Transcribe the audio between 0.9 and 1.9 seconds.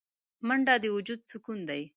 وجود سکون دی